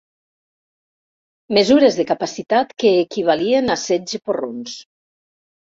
[1.59, 4.85] Mesures de capacitat que equivalien a setze porrons.